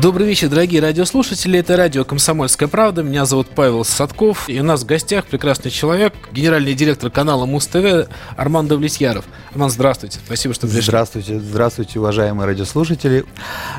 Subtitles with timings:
[0.00, 1.58] Добрый вечер, дорогие радиослушатели.
[1.58, 3.02] Это радио «Комсомольская правда».
[3.02, 4.48] Меня зовут Павел Садков.
[4.48, 9.26] И у нас в гостях прекрасный человек, генеральный директор канала Муз-ТВ Арман Давлетьяров.
[9.50, 10.18] Арман, здравствуйте.
[10.24, 10.80] Спасибо, что пришли.
[10.80, 13.26] Здравствуйте, здравствуйте, уважаемые радиослушатели.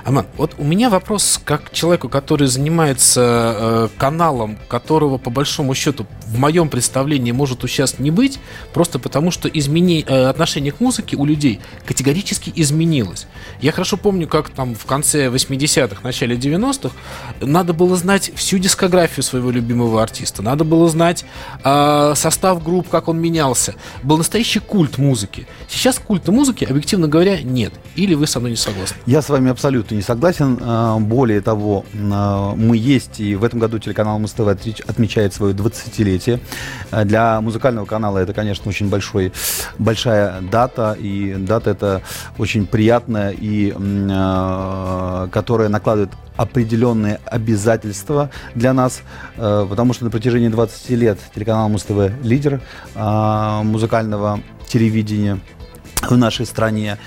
[0.06, 6.06] Арман, вот у меня вопрос как человеку, который занимается э, каналом, которого, по большому счету,
[6.28, 8.40] в моем представлении может сейчас не быть,
[8.76, 10.06] просто потому что измени...
[10.08, 13.26] э, отношение к музыке у людей категорически изменилось.
[13.60, 16.94] Я хорошо помню, как там в конце 80-х, начале 90-х,
[17.40, 21.26] надо было знать всю дискографию своего любимого артиста, надо было знать
[21.64, 23.76] э, состав групп, как он менялся.
[24.04, 25.48] Был настоящий культ музыки.
[25.68, 27.74] Сейчас культа музыки, объективно говоря, нет.
[27.96, 28.98] Или вы со мной не согласны?
[29.06, 30.58] Я с вами абсолютно не согласен.
[30.62, 34.48] А, более того, а, мы есть, и в этом году телеканал Муз-ТВ
[34.88, 36.40] отмечает свое 20-летие.
[36.92, 39.32] А, для музыкального канала это, конечно, очень большой,
[39.78, 42.02] большая дата, и дата это
[42.38, 43.72] очень приятная, и
[45.32, 46.01] которая накладывает
[46.38, 49.02] определенные обязательства для нас,
[49.36, 52.62] потому что на протяжении 20 лет телеканал Муз-ТВ лидер
[52.96, 55.40] музыкального телевидения
[56.02, 56.98] в нашей стране.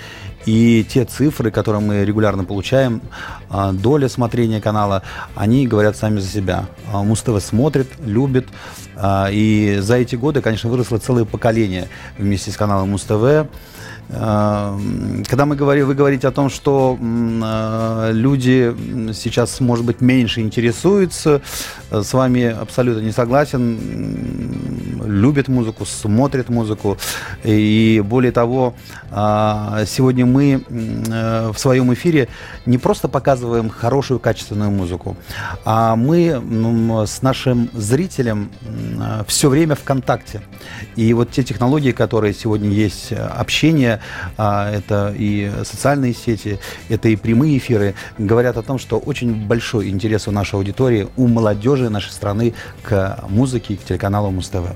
[0.46, 3.00] И те цифры, которые мы регулярно получаем,
[3.48, 5.02] а, доля смотрения канала,
[5.34, 6.66] они говорят сами за себя.
[6.92, 8.48] А, Муз-ТВ смотрит, любит.
[8.94, 13.48] А, и за эти годы, конечно, выросло целое поколение вместе с каналом Муз-ТВ.
[14.08, 16.98] Когда мы говорим, вы говорите о том, что
[18.12, 18.74] люди
[19.14, 21.40] сейчас, может быть, меньше интересуются,
[21.90, 23.78] с вами абсолютно не согласен.
[25.04, 26.98] Любят музыку, смотрят музыку.
[27.44, 28.74] И более того,
[29.10, 32.28] сегодня мы в своем эфире
[32.66, 35.16] не просто показываем хорошую, качественную музыку,
[35.64, 36.42] а мы
[37.06, 38.50] с нашим зрителем
[39.26, 40.42] все время в контакте.
[40.96, 43.93] И вот те технологии, которые сегодня есть, общение,
[44.36, 49.88] а, это и социальные сети, это и прямые эфиры, говорят о том, что очень большой
[49.88, 54.74] интерес у нашей аудитории, у молодежи нашей страны к музыке к телеканалу Муз-ТВ.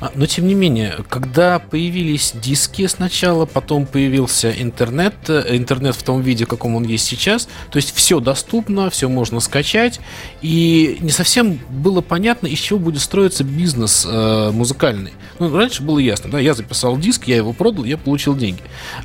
[0.00, 6.02] А, но, тем не менее, когда появились диски сначала, потом появился интернет, э, интернет в
[6.02, 10.00] том виде, каком он есть сейчас, то есть все доступно, все можно скачать,
[10.42, 15.12] и не совсем было понятно, из чего будет строиться бизнес э, музыкальный.
[15.38, 18.53] Ну, раньше было ясно, да, я записал диск, я его продал, я получил деньги.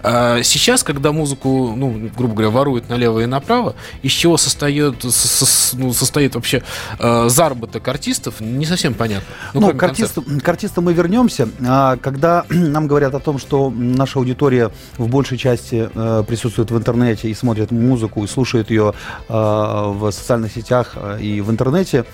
[0.02, 5.78] А сейчас, когда музыку, ну, грубо говоря, воруют налево и направо, из чего состоит, со,
[5.78, 6.64] ну, состоит вообще
[7.00, 9.28] э, заработок артистов, не совсем понятно.
[9.54, 11.50] Ну, ну к, артисту, к артистам мы вернемся.
[11.66, 16.78] А, когда нам говорят о том, что наша аудитория в большей части э, присутствует в
[16.78, 18.94] интернете и смотрит музыку, и слушает ее
[19.28, 22.06] э, в социальных сетях э, и в интернете,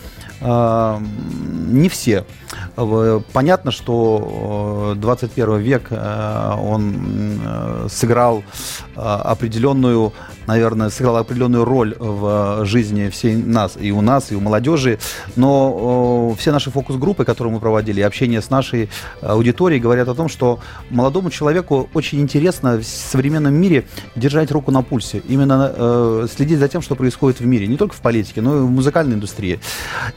[0.42, 2.26] не все.
[3.34, 7.40] Понятно, что 21 век, он
[7.90, 8.44] сыграл
[8.96, 10.14] определенную,
[10.48, 15.00] наверное, сыграл определенную роль в жизни всей нас, и у нас, и у молодежи,
[15.36, 18.90] но все наши фокус-группы, которые мы проводили, общение с нашей
[19.22, 23.86] аудиторией, говорят о том, что молодому человеку очень интересно в современном мире
[24.16, 28.02] держать руку на пульсе, именно следить за тем, что происходит в мире, не только в
[28.02, 29.60] политике, но и в музыкальной индустрии.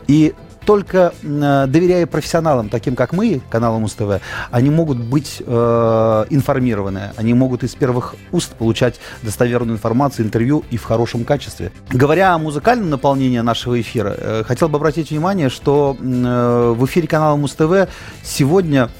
[0.07, 4.21] И только э, доверяя профессионалам, таким как мы, каналу Муз-ТВ,
[4.51, 10.77] они могут быть э, информированы, они могут из первых уст получать достоверную информацию, интервью и
[10.77, 11.73] в хорошем качестве.
[11.91, 17.09] Говоря о музыкальном наполнении нашего эфира, э, хотел бы обратить внимание, что э, в эфире
[17.09, 17.89] канала Муз-ТВ
[18.23, 18.91] сегодня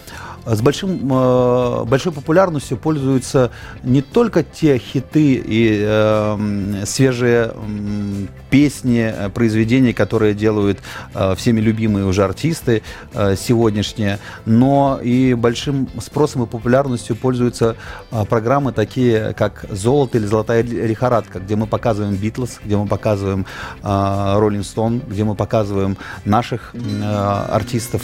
[0.55, 3.51] с большим, э, большой популярностью пользуются
[3.83, 10.79] не только те хиты и э, свежие э, песни, произведения, которые делают
[11.15, 12.83] э, всеми любимые уже артисты
[13.13, 17.77] э, сегодняшние, но и большим спросом и популярностью пользуются
[18.11, 23.47] э, программы такие, как «Золото» или «Золотая лихорадка», где мы показываем Битлз, где мы показываем
[23.83, 27.03] Роллинг э, Стоун, где мы показываем наших э,
[27.51, 28.03] артистов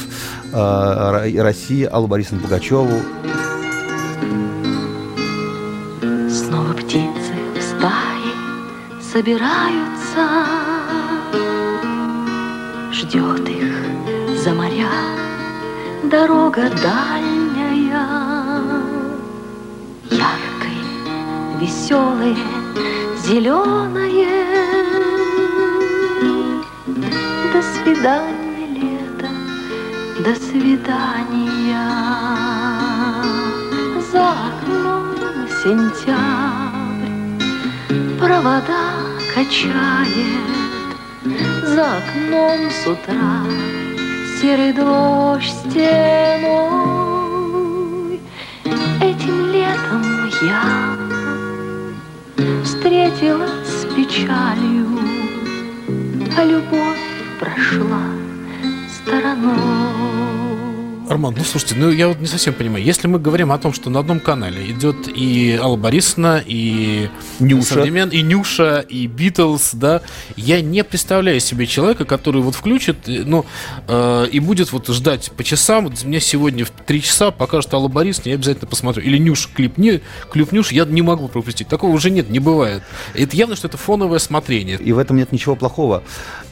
[0.53, 3.03] э, России, Аллу Борисовну Борисовну Пугачеву.
[6.31, 8.33] Снова птицы в стае
[9.01, 10.47] собираются,
[12.93, 13.75] Ждет их
[14.43, 14.91] за моря
[16.05, 18.07] дорога дальняя.
[20.11, 20.85] Яркое,
[21.61, 22.37] веселое,
[23.27, 24.45] зеленое.
[27.53, 28.44] До свидания,
[30.25, 31.91] до свидания.
[34.11, 35.05] За окном
[35.63, 37.11] сентябрь
[38.19, 38.87] Провода
[39.35, 40.47] качает
[41.65, 43.45] За окном с утра
[44.41, 46.65] серый дождь стеной.
[49.01, 50.97] Этим летом я
[52.65, 54.89] встретилась с печалью,
[56.39, 57.05] А любовь
[57.39, 58.24] прошла
[59.05, 60.34] からの
[61.09, 62.83] Арман, ну слушайте, ну я вот не совсем понимаю.
[62.83, 67.11] Если мы говорим о том, что на одном канале идет и Алла Борисовна, и
[67.41, 67.75] Нюша.
[67.75, 70.01] Современ, и Нюша, и Битлз, да,
[70.37, 73.45] я не представляю себе человека, который вот включит, э, ну,
[73.87, 75.85] э, и будет вот ждать по часам.
[75.85, 79.03] Вот мне сегодня в три часа покажут Алла Борисовна, я обязательно посмотрю.
[79.03, 80.01] Или Нюш клип, не,
[80.33, 81.69] клип Нюш я не могу пропустить.
[81.69, 82.83] Такого уже нет, не бывает.
[83.13, 84.79] Это явно, что это фоновое смотрение.
[84.79, 86.03] И в этом нет ничего плохого.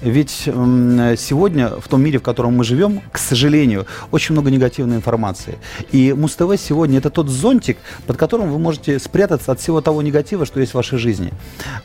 [0.02, 5.58] Ведь сегодня, в том мире, в котором мы живем, к сожалению, очень много негативной информации.
[5.92, 10.46] И Муз-ТВ сегодня это тот зонтик, под которым вы можете спрятаться от всего того негатива,
[10.46, 11.32] что есть в вашей жизни.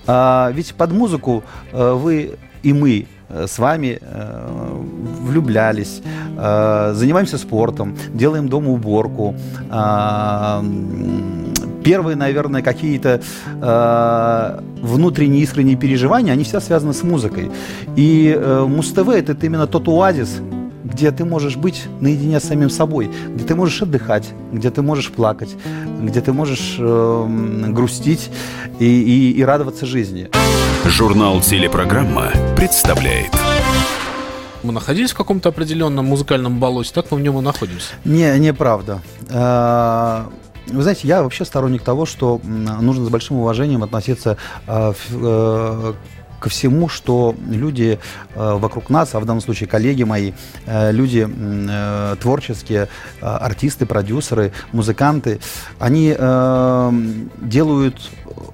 [0.05, 4.81] А, ведь под музыку э, вы и мы э, с вами э,
[5.21, 6.01] влюблялись,
[6.37, 9.35] э, занимаемся спортом, делаем дома уборку,
[9.69, 13.21] а, м, первые, наверное, какие-то
[13.61, 17.49] э, внутренние искренние переживания, они всегда связаны с музыкой.
[17.95, 20.41] И э, Муз-ТВ это именно тот оазис,
[20.91, 25.11] где ты можешь быть наедине с самим собой, где ты можешь отдыхать, где ты можешь
[25.11, 25.55] плакать,
[26.01, 27.25] где ты можешь э,
[27.69, 28.29] грустить
[28.79, 30.29] и, и- и радоваться жизни.
[30.85, 33.31] Журнал «Телепрограмма» представляет
[34.63, 37.93] Мы находились в каком-то определенном музыкальном болоте, так мы в нем и находимся.
[38.05, 39.01] Не, неправда.
[39.29, 40.23] Э,
[40.67, 44.35] Вы знаете, я вообще сторонник того, что нужно с большим уважением относиться
[44.67, 45.93] э, э,
[46.39, 47.99] ко всему, что люди
[48.35, 50.33] э, вокруг нас, а в данном случае коллеги мои,
[50.65, 52.87] э, люди э, творческие,
[53.21, 55.39] артисты, продюсеры, музыканты,
[55.79, 56.09] они
[57.41, 58.11] делают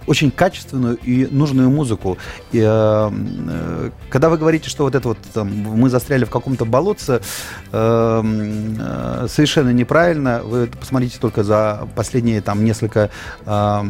[0.08, 2.18] очень качественную и нужную музыку.
[2.52, 6.66] И, э, э, когда вы говорите, что вот это вот там, мы застряли в каком-то
[6.66, 7.22] болотце,
[7.72, 10.42] э, э, совершенно неправильно.
[10.44, 13.10] Вы посмотрите только за последние там несколько
[13.46, 13.81] э,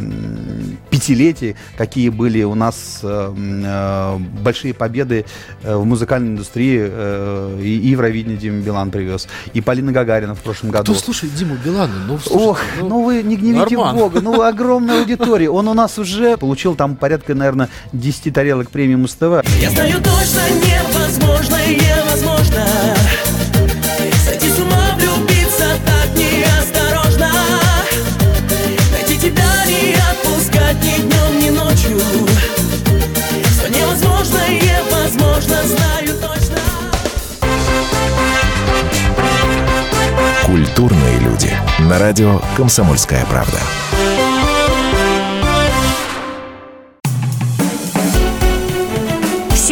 [0.89, 5.25] пятилетий, какие были у нас э, э, большие победы
[5.63, 6.79] э, в музыкальной индустрии.
[6.83, 10.83] э, И Евровидение Дима Билан привез, и Полина Гагарина в прошлом году.
[10.93, 11.93] Кто слушает Диму Билана?
[12.07, 13.77] Ну, слушайте, Ох, ну вы не гневите.
[13.77, 15.49] Бога, ну огромная аудитория.
[15.49, 19.43] Он у нас уже получил там порядка, наверное, 10 тарелок премии Муз-ТВ.
[19.59, 22.63] Я знаю точно невозможно, невозможно
[24.23, 27.31] Сойти с ума, влюбиться так неосторожно
[28.91, 31.99] Найти тебя, не отпускать ни днем, ни ночью
[33.49, 36.59] Все невозможно, невозможно, знаю точно
[40.45, 41.51] Культурные люди.
[41.79, 43.57] На радио «Комсомольская правда».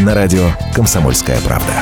[0.00, 1.74] На радио «Комсомольская правда».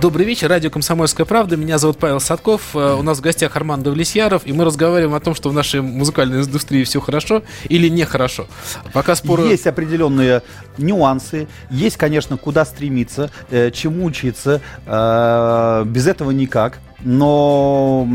[0.00, 1.56] Добрый вечер, радио «Комсомольская правда».
[1.56, 2.74] Меня зовут Павел Садков.
[2.74, 5.82] Э, У нас в гостях Арман Давлесьяров, и мы разговариваем о том, что в нашей
[5.82, 8.46] музыкальной индустрии все хорошо или нехорошо.
[8.92, 9.44] Пока споры...
[9.44, 10.42] Есть определенные
[10.76, 14.60] нюансы, есть, конечно, куда стремиться, э, чему учиться.
[14.84, 16.80] э, без этого никак.
[17.02, 18.06] Но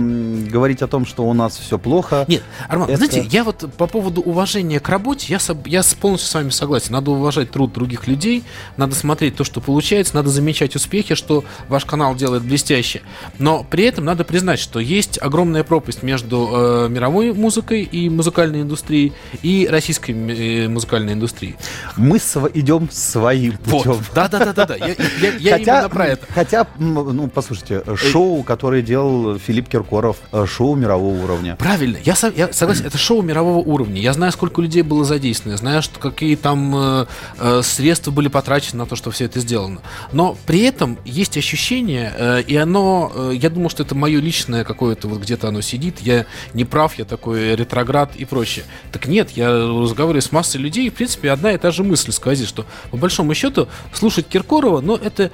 [0.50, 2.25] говорить о том, что у нас все плохо...
[2.27, 6.33] Нет, Арман, Это- знаете, я вот по поводу уважения к работе, я, я полностью с
[6.33, 6.93] вами согласен.
[6.93, 8.43] Надо уважать труд других людей,
[8.77, 13.01] надо смотреть то, что получается, надо замечать успехи, что ваш канал делает блестяще.
[13.38, 18.62] Но при этом надо признать, что есть огромная пропасть между э, мировой музыкой и музыкальной
[18.62, 21.55] индустрией и российской э, музыкальной индустрией.
[21.98, 24.03] Мы св- идем своим Вот, путем.
[24.15, 26.25] да-да-да-да, я, я- я именно про это.
[26.33, 31.55] Хотя, ну, послушайте, шоу, которое делал Филипп Киркоров, э, шоу мирового уровня.
[31.57, 34.01] Правильно, я, со- я согласен, это шоу мирового уровня.
[34.01, 37.05] Я знаю, сколько людей было задействовано, я знаю, что какие там э,
[37.39, 39.81] э, средства были потрачены на то, что все это сделано.
[40.11, 44.63] Но при этом есть ощущение, э, и оно, э, я думаю, что это мое личное
[44.63, 48.65] какое-то, вот где-то оно сидит, я не прав, я такой ретроград и прочее.
[48.91, 52.11] Так нет, я разговариваю с массой людей, и, в принципе, одна и та же мысль
[52.11, 55.31] сквозит, что по большому счету слушать Киркорова, ну, это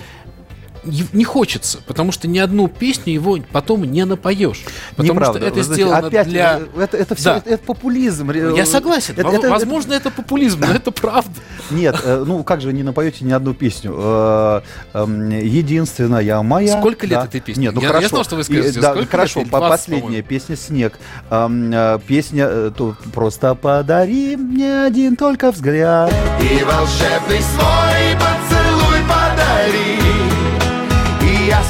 [1.13, 4.63] не хочется, потому что ни одну песню его потом не напоешь.
[4.91, 5.39] Потому Неправда.
[5.39, 6.59] что это знаете, сделано опять, для...
[6.75, 7.37] э, Это, это все, Да.
[7.37, 8.31] это, это популизм.
[8.31, 9.13] Я согласен.
[9.17, 11.31] Это- это- Возможно, это популизм, но это правда.
[11.71, 13.93] Нет, э, ну как же вы не напоете ни одну песню?
[13.97, 14.61] Э,
[14.93, 16.79] эм, Единственная моя.
[16.79, 17.25] Сколько лет Да.
[17.25, 17.61] этой песни?
[17.63, 18.09] Нет, ну Я- я хорошо.
[18.09, 19.09] знал, что вы И, скажете, да, сколько лет?
[19.11, 20.27] хорошо, Или по- 20, последняя по-моему.
[20.27, 20.99] песня «Снег».
[21.29, 26.13] Эм, э, Песня э, тут «Просто подари мне один только взгляд».
[26.41, 28.15] И волшебный свой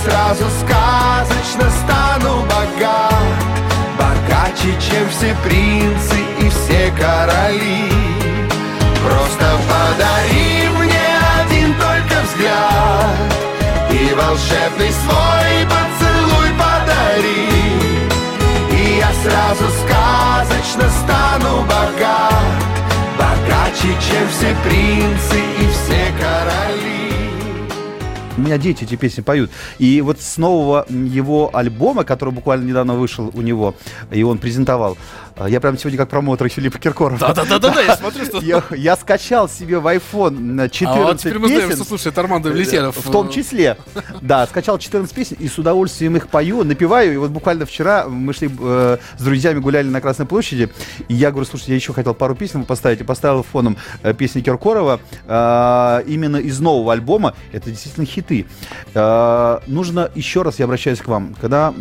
[0.03, 3.37] сразу сказочно стану богат.
[3.97, 7.91] Богаче, чем все принцы и все короли.
[9.05, 11.07] Просто подари мне
[11.39, 13.15] один только взгляд
[13.91, 17.49] И волшебный свой поцелуй подари.
[18.71, 22.55] И я сразу сказочно стану богат.
[23.17, 25.44] Богаче, чем все принцы
[28.45, 29.51] меня дети эти песни поют.
[29.79, 33.75] И вот с нового его альбома, который буквально недавно вышел у него,
[34.11, 34.97] и он презентовал,
[35.47, 37.33] я прям сегодня как промоутер Филиппа Киркорова.
[37.33, 38.39] Да-да-да, я смотрю, что...
[38.39, 41.75] Я, я скачал себе в iPhone на 14 А вот теперь мы знаем, песен.
[41.75, 42.95] что слушает Армандо Влетьяров.
[42.95, 43.77] В том числе.
[44.21, 47.13] Да, скачал 14 песен и с удовольствием их пою, напеваю.
[47.13, 50.69] И вот буквально вчера мы шли э, с друзьями, гуляли на Красной площади.
[51.09, 53.01] И я говорю, слушайте, я еще хотел пару песен поставить.
[53.01, 57.33] И поставил фоном э, песни Киркорова э, именно из нового альбома.
[57.51, 58.45] Это действительно хиты.
[58.93, 61.73] Э, нужно, еще раз я обращаюсь к вам, когда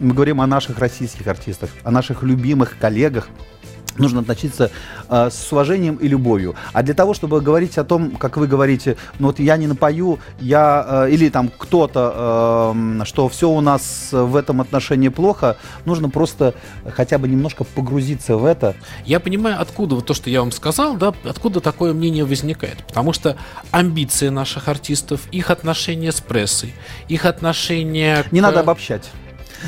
[0.00, 3.01] мы говорим о наших российских артистах, о наших любимых коллегах,
[3.96, 4.70] нужно относиться
[5.08, 6.54] э, с уважением и любовью.
[6.72, 10.18] А для того, чтобы говорить о том, как вы говорите, ну вот я не напою,
[10.40, 16.08] я э, или там кто-то, э, что все у нас в этом отношении плохо, нужно
[16.08, 16.54] просто
[16.94, 18.74] хотя бы немножко погрузиться в это.
[19.04, 22.84] Я понимаю, откуда вот то, что я вам сказал, да, откуда такое мнение возникает.
[22.86, 23.36] Потому что
[23.70, 26.74] амбиции наших артистов, их отношения с прессой,
[27.08, 28.24] их отношения...
[28.30, 29.10] Не к- надо обобщать.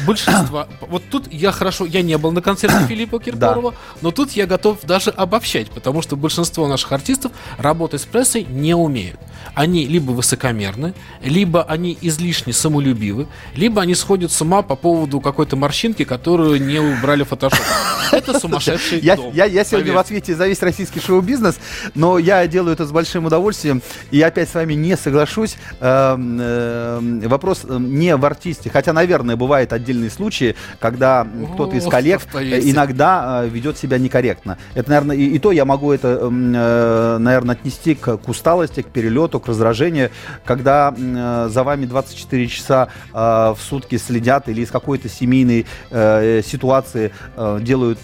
[0.06, 0.66] Большинство.
[0.88, 4.78] Вот тут я хорошо, я не был на концерте Филиппа Киркорова, но тут я готов
[4.82, 9.18] даже обобщать, потому что большинство наших артистов работать с прессой не умеют.
[9.54, 15.56] Они либо высокомерны, либо они излишне самолюбивы, либо они сходят с ума по поводу какой-то
[15.56, 17.60] морщинки, которую не убрали в фотошоп.
[18.12, 19.32] Это сумасшедший Я, дом.
[19.34, 20.00] я, я сегодня в поверьте.
[20.00, 21.56] ответе за весь российский шоу-бизнес,
[21.94, 23.82] но я делаю это с большим удовольствием.
[24.10, 25.56] И опять с вами не соглашусь.
[25.80, 28.70] Эм, эм, вопрос эм, не в артисте.
[28.70, 34.58] Хотя, наверное, бывают отдельные случаи, когда кто-то из коллег иногда э, ведет себя некорректно.
[34.74, 38.86] Это, наверное, и, и то я могу это, э, наверное, отнести к, к усталости, к
[38.86, 40.10] перелету, к раздражению,
[40.44, 47.12] когда э, за вами 24 часа в сутки следят или из какой-то семейной ситуации
[47.60, 47.98] делают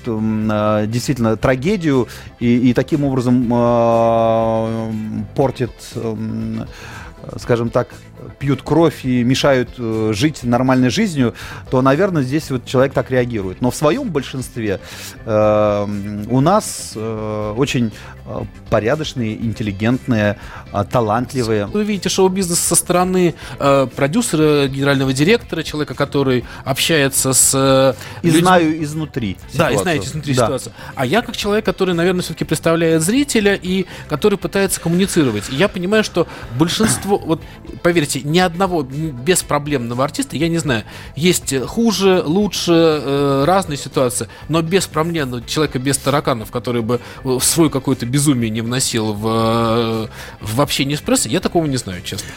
[0.91, 2.09] действительно трагедию
[2.39, 3.49] и, и таким образом
[5.35, 6.67] портят, эм,
[7.39, 7.89] скажем так,
[8.39, 11.35] пьют кровь и мешают э, жить нормальной жизнью,
[11.71, 13.61] то, наверное, здесь вот человек так реагирует.
[13.61, 14.81] Но в своем большинстве
[15.25, 15.87] э,
[16.29, 17.93] у нас э, очень
[18.27, 20.39] э, порядочные, интеллигентные,
[20.73, 21.67] э, талантливые.
[21.67, 28.27] Вы видите шоу-бизнес со стороны э, продюсера, генерального директора, человека, который общается с э, И
[28.27, 28.41] людьми.
[28.43, 29.37] знаю изнутри.
[29.55, 29.83] Да, и ситуацию.
[29.83, 30.45] знаете изнутри Да.
[30.47, 30.73] ситуацию.
[30.95, 35.45] А я как человек, который, наверное, все-таки представляет зрителя и который пытается коммуницировать.
[35.51, 36.27] И я понимаю, что
[36.59, 37.43] большинство, вот
[37.83, 40.85] поверьте, ни одного беспроблемного артиста, я не знаю,
[41.17, 47.71] есть хуже, лучше, э, разные ситуации, но беспроблемного человека без тараканов, который бы в свой
[47.71, 50.09] какое-то безумие не вносил в, э,
[50.41, 52.29] в общение с прессой, я такого не знаю, честно.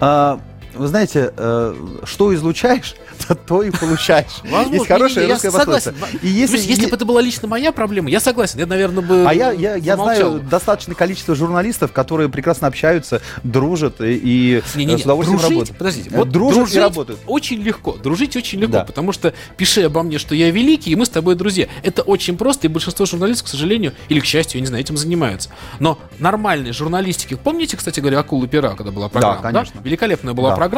[0.00, 0.40] А,
[0.80, 2.94] вы знаете, э, что излучаешь,
[3.28, 4.38] то, то и получаешь.
[4.44, 5.94] Возможно, Есть хорошая я русская пословица.
[6.22, 9.24] И если, есть, если бы это была лично моя проблема, я согласен, я, наверное, бы
[9.26, 14.98] А я, я, я знаю достаточное количество журналистов, которые прекрасно общаются, дружат и, и Не-не-не,
[15.02, 15.78] с удовольствием дружить, работают.
[15.78, 17.20] подождите, Э, вот дружат дружить и работают.
[17.26, 18.84] очень легко, дружить очень легко, Да.
[18.84, 21.68] потому что пиши обо мне, что я великий, и мы с тобой друзья.
[21.82, 24.96] Это очень просто, и большинство журналистов, к сожалению, или к счастью, я не знаю, этим
[24.96, 25.50] занимаются.
[25.78, 29.42] Но нормальной журналистики, помните, кстати говоря, «Акулы пера», когда была программа?
[29.42, 29.80] конечно.
[29.82, 30.56] Великолепная была Да.
[30.56, 30.69] программа.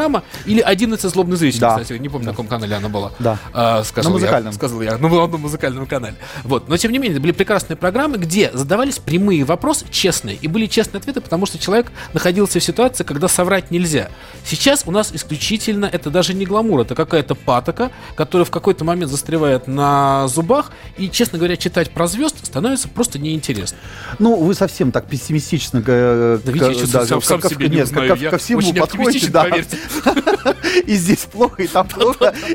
[0.47, 1.79] Или «11 злобных зрителей», Да.
[1.79, 3.13] кстати, не помню, на каком канале она была.
[3.19, 3.39] Да.
[3.53, 4.53] А, сказал На я, музыкальном.
[4.53, 6.17] сказал я, ну, на одном музыкальном канале.
[6.45, 6.69] Вот.
[6.69, 10.99] Но, тем не менее, были прекрасные программы, где задавались прямые вопросы, честные, и были честные
[11.01, 14.09] ответы, потому что человек находился в ситуации, когда соврать нельзя.
[14.45, 19.11] Сейчас у нас исключительно, это даже не гламур, это какая-то патока, которая в какой-то момент
[19.11, 23.79] застревает на зубах, и, честно говоря, читать про звезд становится просто неинтересно.
[24.19, 27.69] Ну, вы совсем так пессимистично к, Да видите, я да, сам- ко- сам ко- себя
[27.69, 28.17] не нет, узнаю.
[28.17, 29.29] ко, Я ко всему очень подходите.
[29.31, 29.43] Да.
[29.45, 29.79] поверьте.
[30.87, 32.35] И здесь плохо, и там плохо,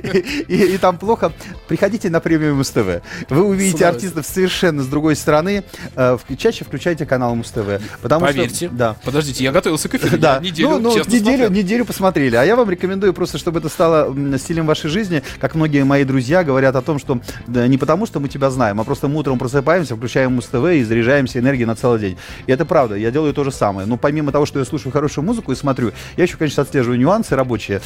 [0.48, 1.32] и, там плохо.
[1.68, 3.02] Приходите на премиум СТВ.
[3.30, 5.64] Вы увидите артистов совершенно с другой стороны.
[5.96, 7.82] Э, Чаще включайте канал Муз-ТВ.
[8.02, 8.68] Поверьте.
[8.68, 8.76] что...
[8.76, 8.96] Да.
[9.04, 10.18] Подождите, я готовился к эфиру.
[10.18, 12.36] Да, неделю ну, ну, неделю, неделю посмотрели.
[12.36, 15.24] А я вам рекомендую просто, чтобы это стало стилем вашей жизни.
[15.40, 18.80] Как многие мои друзья говорят о том, что да, не потому, что мы тебя знаем,
[18.80, 22.18] а просто мы утром просыпаемся, включаем Муз-ТВ и заряжаемся энергией на целый день.
[22.46, 23.88] И это правда, я делаю то же самое.
[23.88, 27.36] Но помимо того, что я слушаю хорошую музыку и смотрю, я еще, конечно, отслеживаю нюансы
[27.36, 27.82] рабочие.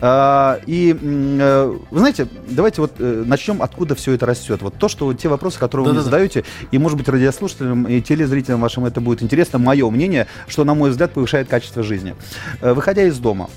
[0.00, 4.62] А, и, э, вы знаете, давайте вот э, начнем, откуда все это растет.
[4.62, 6.16] Вот то, что те вопросы, которые вы мне Да-да-да.
[6.16, 10.74] задаете, и, может быть, радиослушателям и телезрителям вашим это будет интересно, мое мнение, что, на
[10.74, 12.14] мой взгляд, повышает качество жизни.
[12.60, 13.50] Э, Выходя из дома,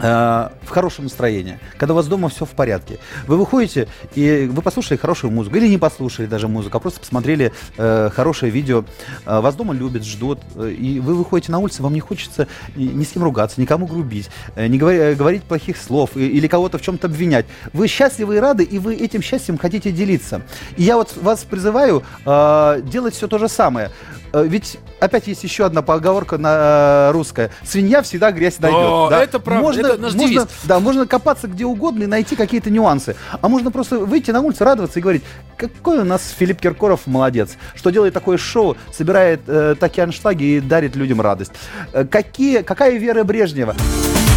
[0.00, 2.98] в хорошем настроении, когда у вас дома все в порядке.
[3.26, 7.52] Вы выходите, и вы послушали хорошую музыку, или не послушали даже музыку, а просто посмотрели
[7.76, 8.84] э, хорошее видео,
[9.26, 13.04] э, вас дома любят, ждут, э, и вы выходите на улицу, вам не хочется ни,
[13.04, 16.82] с кем ругаться, никому грубить, э, не говори- э, говорить плохих слов или кого-то в
[16.82, 17.46] чем-то обвинять.
[17.72, 20.42] Вы счастливы и рады, и вы этим счастьем хотите делиться.
[20.76, 23.90] И я вот вас призываю э, делать все то же самое.
[24.32, 27.50] Э, Ведь опять есть еще одна поговорка на э, русская.
[27.64, 28.78] Свинья всегда грязь найдет.
[28.80, 29.22] О, Да.
[29.22, 33.16] это правда, Можно, это наш можно- да, можно копаться где угодно и найти какие-то нюансы.
[33.40, 35.22] А можно просто выйти на улицу, радоваться и говорить,
[35.56, 40.60] какой у нас Филипп Киркоров молодец, что делает такое шоу, собирает э, такие аншлаги и
[40.60, 41.52] дарит людям радость.
[41.92, 43.74] Э, какие, какая Вера Брежнева?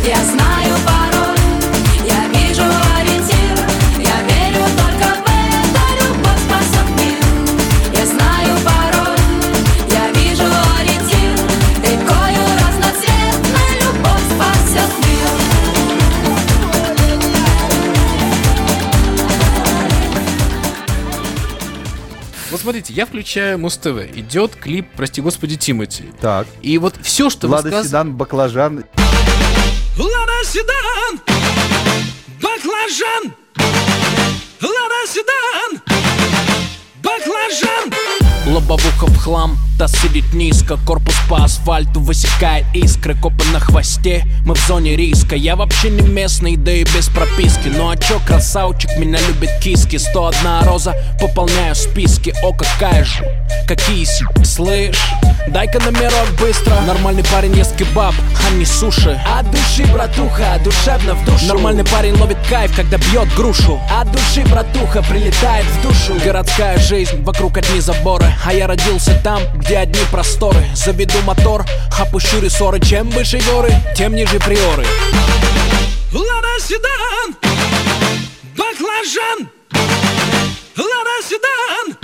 [0.05, 0.73] Я знаю
[22.74, 24.18] смотрите, я включаю Муз-ТВ.
[24.18, 26.06] Идет клип, прости господи, Тимати.
[26.20, 26.48] Так.
[26.63, 27.88] И вот все, что вы Лада сказали...
[27.88, 28.84] Седан, баклажан.
[29.96, 31.22] Лада Седан,
[32.42, 33.36] баклажан.
[34.60, 35.82] Лада Седан,
[37.03, 37.94] баклажан.
[38.48, 44.56] Лобовуха в хлам, таз сидит низко Корпус по асфальту высекает искры Копы на хвосте, мы
[44.56, 47.70] в зоне риска Я вообще не местный, да и без прописки.
[47.70, 52.34] Ну а чё, красавчик, меня любит киски 101 роза, пополняю списки.
[52.44, 53.25] О, какая же,
[53.68, 55.01] какие си, слышь?
[55.48, 56.74] Дай-ка номерок быстро.
[56.88, 58.14] Нормальный парень ест кебаб,
[58.48, 59.20] а не суши.
[59.38, 61.46] От души, братуха, душевно в душу.
[61.46, 63.79] Нормальный парень ловит кайф, когда бьет грушу.
[63.92, 66.14] От души, братуха, прилетает в душу.
[66.24, 71.65] Городская жизнь, вокруг одни заборы А я родился там, где одни просторы Заведу мотор,
[71.99, 74.85] опущу рессоры Чем выше горы, тем ниже приоры
[76.11, 77.35] Лада Седан,
[78.55, 79.49] баклажан.
[80.77, 81.97] Лада Седан,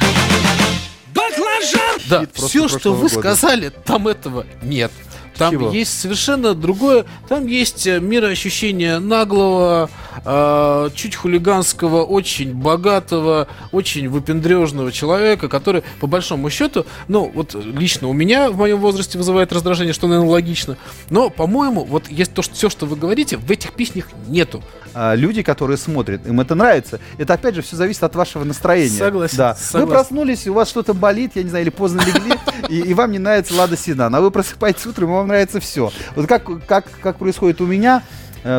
[1.14, 2.00] баклажан.
[2.10, 3.20] Да, все, что вы года.
[3.20, 4.92] сказали, там этого нет.
[5.40, 5.72] Там Чего?
[5.72, 7.06] есть совершенно другое.
[7.30, 9.90] Там есть э, мироощущение наглого,
[10.26, 18.10] э, чуть хулиганского, очень богатого, очень выпендрежного человека, который, по большому счету, ну, вот лично
[18.10, 20.78] у меня в моем возрасте вызывает раздражение, что, наверное, логично.
[21.10, 24.62] Но, по-моему, вот есть то, что все, что вы говорите, в этих песнях нету.
[24.94, 27.00] А, люди, которые смотрят, им это нравится.
[27.18, 28.98] Это опять же все зависит от вашего настроения.
[28.98, 29.56] Согласен, Да.
[29.56, 29.88] согласен.
[29.88, 32.34] Вы проснулись, у вас что-то болит, я не знаю, или поздно легли,
[32.70, 34.14] и, и вам не нравится Лада Седан.
[34.16, 35.92] А вы просыпаетесь утром, и вам нравится все.
[36.16, 38.04] Вот как, как, как происходит у меня,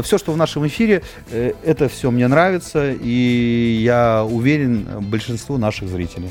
[0.03, 5.57] все, что в нашем эфире, э, это все мне нравится, и я уверен э, большинству
[5.57, 6.31] наших зрителей.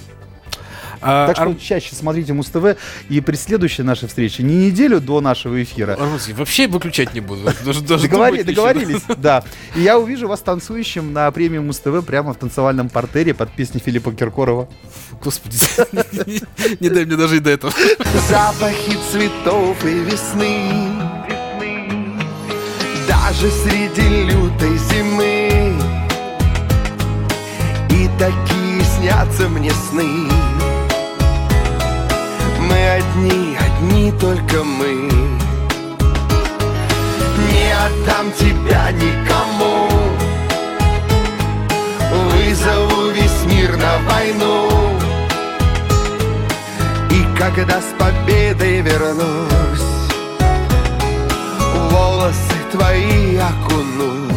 [1.02, 2.78] А, Так что Ар- чаще смотрите Муз-ТВ,
[3.10, 7.42] и при следующей нашей встрече, не неделю до нашего эфира, Арманский, вообще выключать не буду.
[7.66, 9.44] Даже, даже Договори- договорились, да.
[9.76, 14.12] И я увижу вас танцующим на премиум Муз-ТВ прямо в танцевальном портере под песней Филиппа
[14.12, 14.68] Киркорова.
[15.24, 15.58] Господи,
[16.26, 17.74] не- не дай мне даже и до этого.
[18.30, 20.72] Запахи цветов и весны
[23.08, 25.74] Даже среди лютой зимы
[27.92, 30.30] И такие снятся мне сны
[33.20, 35.10] Мы одни, только мы.
[37.50, 39.90] Не отдам тебя никому.
[42.32, 44.70] Вызову весь мир на войну.
[47.12, 49.90] И когда с победой вернусь
[51.92, 54.30] Волосы твои окунусь.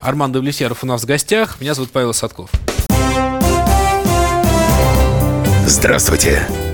[0.00, 1.60] Армандо Влесьяров у нас в гостях.
[1.60, 2.50] Меня зовут Павел Садков.
[5.66, 6.46] Здравствуйте,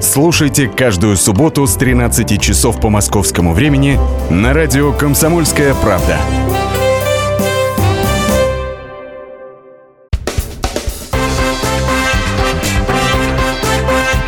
[0.00, 3.98] Слушайте каждую субботу с 13 часов по московскому времени
[4.30, 6.18] на радио «Комсомольская правда».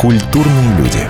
[0.01, 1.07] Культурные люди.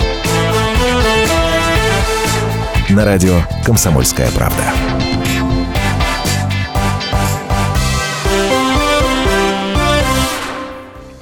[2.92, 5.07] На радио «Комсомольская правда».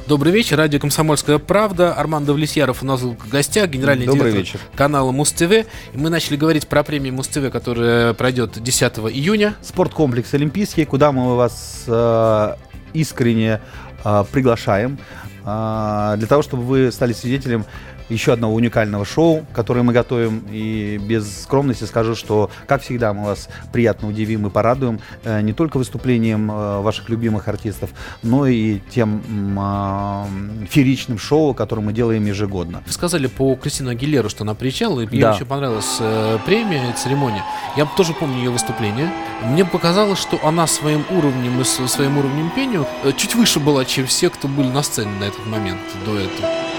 [0.09, 1.93] Добрый вечер, радио «Комсомольская правда».
[1.93, 4.77] Армандо Влесьяров у нас в гостях, генеральный Добрый директор вечер.
[4.77, 5.51] канала Муз-ТВ.
[5.51, 9.57] И мы начали говорить про премию Муз-ТВ, которая пройдет 10 июня.
[9.63, 12.55] Спорткомплекс Олимпийский, куда мы вас э,
[12.93, 13.61] искренне
[14.05, 14.97] э, приглашаем
[15.45, 17.65] э, для того, чтобы вы стали свидетелем
[18.09, 20.45] еще одного уникального шоу, которое мы готовим.
[20.51, 25.53] И без скромности скажу, что, как всегда, мы вас приятно удивим и порадуем э, не
[25.53, 27.91] только выступлением э, ваших любимых артистов,
[28.23, 29.23] но и тем
[29.59, 30.27] а,
[30.69, 32.83] фееричным шоу, которое мы делаем ежегодно.
[32.87, 35.35] Вы сказали по Кристину Агилеру, что она приезжала, и мне Да.
[35.35, 37.43] очень понравилась э, премия, церемония.
[37.77, 39.11] Я тоже помню ее выступление.
[39.45, 44.07] Мне показалось, что она своим уровнем и своим уровнем пению э, чуть выше была, чем
[44.07, 46.66] все, кто были на сцене на этот момент до этого.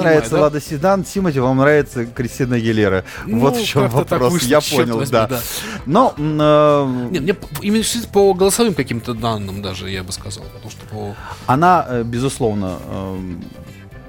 [0.00, 0.40] Нравится да?
[0.42, 3.04] Лада Седан, Тимати, вам нравится Кристина Гилера.
[3.26, 4.32] Ну, вот в чем вопрос.
[4.32, 5.26] вышло, Я понял, возьми, да.
[5.26, 5.40] да.
[5.86, 10.44] Но э, Не, мне именно по голосовым каким-то данным даже, я бы сказал.
[10.44, 11.14] Потому что по...
[11.46, 13.18] она, э, безусловно, э,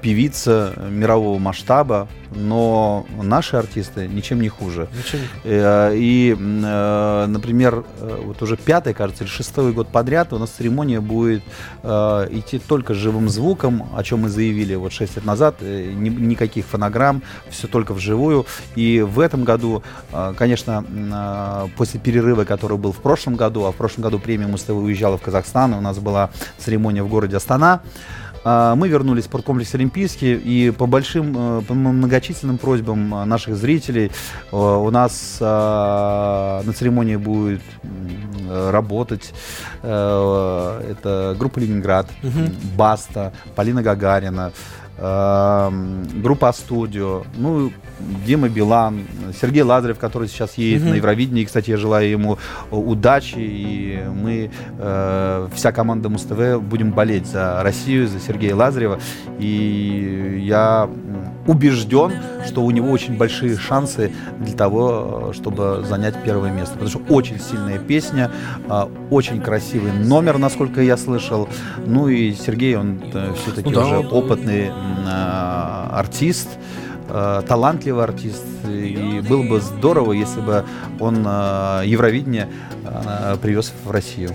[0.02, 4.88] певица мирового масштаба, но наши артисты ничем не хуже.
[5.12, 10.38] Не- Э, И, э, например, э, вот уже пятый, кажется, или шестой год подряд у
[10.38, 11.42] нас церемония будет
[11.84, 16.66] идти только с живым звуком, о чем мы заявили вот 6 лет назад, ни- никаких
[16.66, 18.46] фонограмм, все только вживую.
[18.76, 19.82] И в этом году,
[20.36, 20.84] конечно,
[21.76, 25.22] после перерыва, который был в прошлом году, а в прошлом году премия Муз-ТВ уезжала в
[25.22, 27.80] Казахстан, у нас была церемония в городе Астана,
[28.44, 34.10] Мы вернулись в спорткомплекс Олимпийский, и по большим, э, по многочисленным просьбам э, наших зрителей
[34.50, 37.62] э, у нас на церемонии будет
[38.48, 39.32] работать
[39.82, 42.54] это группа Ленинград, Мгм.
[42.76, 44.52] Баста, Полина Гагарина,
[46.22, 47.72] группа Студио, ну,
[48.26, 49.00] Дима Билан,
[49.40, 50.90] Сергей Лазарев, который сейчас едет Мгм.
[50.90, 51.44] на Евровидении.
[51.44, 52.38] Кстати, я желаю ему
[52.70, 58.98] э, удачи, и мы, э, вся команда Муз-ТВ, будем болеть за Россию, за Сергея Лазарева.
[59.38, 60.88] И я
[61.46, 62.12] убежден,
[62.46, 66.74] что у него очень большие шансы для того, э, чтобы занять первое место.
[66.78, 68.30] Потому что очень сильная песня,
[68.68, 71.48] э, очень красивый номер, насколько я слышал.
[71.86, 73.00] Ну и Сергей, он
[73.36, 74.72] все-таки Ну да, уже он- опытный э,
[75.92, 76.48] артист
[77.08, 78.44] э, талантливый артист.
[78.66, 80.64] И было бы здорово, если бы
[81.00, 82.48] он э, Евровидение
[82.84, 84.30] э, привез в Россию.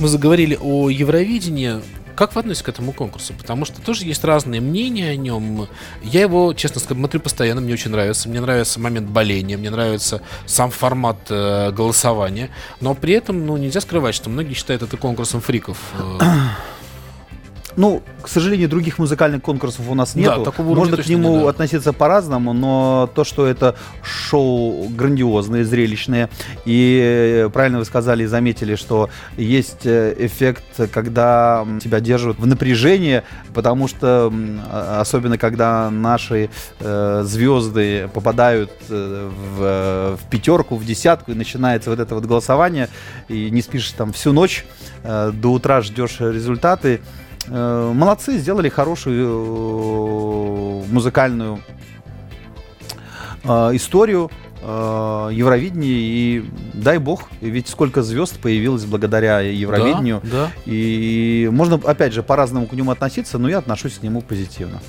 [0.00, 1.80] Мы заговорили о Евровидении,
[2.16, 3.32] как вы относитесь к этому конкурсу?
[3.32, 5.68] Потому что тоже есть разные мнения о нем.
[6.02, 8.28] Я его, честно сказать, смотрю постоянно, мне очень нравится.
[8.28, 12.50] Мне нравится момент боления, мне нравится сам формат э, голосования.
[12.80, 15.78] Но при этом, ну, нельзя скрывать, что многие считают это конкурсом фриков.
[17.76, 20.44] Ну, к сожалению, других музыкальных конкурсов у нас Да, нету.
[20.44, 21.50] такого уровня Можно к нему да.
[21.50, 26.28] относиться по-разному, но то, что это шоу грандиозные, зрелищные,
[26.64, 32.46] и э, правильно вы сказали и заметили, что есть э, эффект, когда тебя держат в
[32.46, 33.22] напряжении,
[33.54, 34.32] потому что
[34.70, 41.90] а- особенно когда наши э, звезды попадают э, в, в пятерку, в десятку, и начинается
[41.90, 42.88] вот это вот голосование,
[43.28, 44.66] и не спишь там всю ночь,
[45.04, 47.00] э, до утра ждешь результаты.
[47.48, 51.60] Э, Молодцы, сделали хорошую э, музыкальную
[53.44, 54.30] э, историю
[54.62, 60.20] Евровидения и дай бог, ведь сколько звезд появилось благодаря Евровидению.
[60.22, 64.82] Да, И можно, опять же, по-разному к нему относиться, но я отношусь к нему позитивно.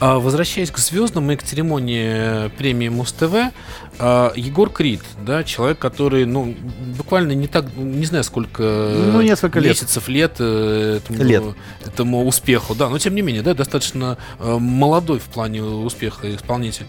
[0.00, 3.52] А, Возвращаясь к звездам и к церемонии премии Муз-ТВ,
[3.98, 6.54] а, Егор Крид, да, человек, который, ну,
[6.96, 9.70] буквально не так, не знаю, сколько Ну, несколько лет.
[9.70, 11.42] месяцев, лет, э, этому, Лет.
[11.84, 16.86] этому успеху, да, но тем не менее, да, достаточно э, молодой в плане успеха исполнитель.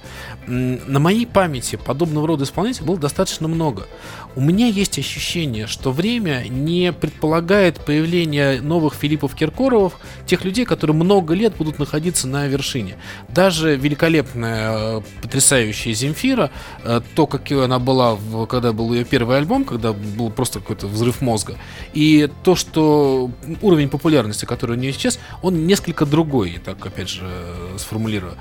[0.48, 3.88] На моей памяти подобного рода исполнителей было достаточно много.
[4.36, 9.94] У меня есть ощущение, что время не предполагает появление новых Филиппов Киркоровых,
[10.26, 12.96] тех людей, которые много лет будут находиться на вершине.
[13.30, 16.52] Даже великолепная, э, потрясающая Земфира,
[16.84, 21.22] э, то, какой она была, когда был ее первый альбом, когда был просто какой-то взрыв
[21.22, 21.56] мозга,
[21.94, 23.32] и то, что
[23.62, 28.34] уровень популярности, который у нее сейчас, он несколько другой, так опять же э, сформулирую.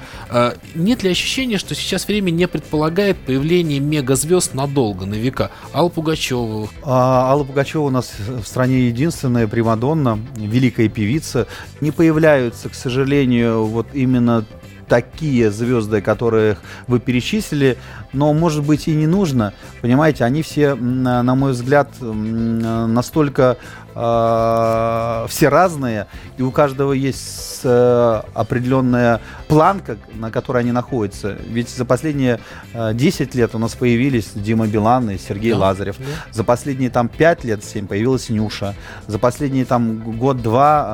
[0.75, 5.51] Нет ли ощущения, что сейчас время не предполагает появление мегазвезд надолго, на века?
[5.73, 11.47] Алла Пугачева, А Алла Пугачева у нас в стране единственная примадонна, великая певица.
[11.81, 14.45] Не появляются, к сожалению, вот именно
[14.89, 17.79] такие звезды, которых вы перечислили,
[18.13, 19.55] но, может быть, и не нужно.
[19.81, 23.57] Понимаете, они все, на мой взгляд, настолько
[23.95, 31.37] э, все разные, и у каждого есть э, определенная планка, на которой они находятся.
[31.47, 32.41] Ведь за последние
[32.75, 35.97] э, 10 лет у нас появились Дима Билан и Сергей Да, Лазарев.
[35.99, 36.05] да.
[36.31, 38.75] За последние там 5 лет, 7 появилась Нюша.
[39.07, 40.85] За последние там год-два